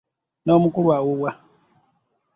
N'omukulu 0.45 0.89
awubwa. 0.97 1.31